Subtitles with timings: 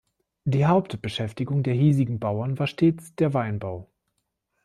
[0.45, 3.87] Die Hauptbeschäftigung der hiesigen Bauern war stets der Weinbau.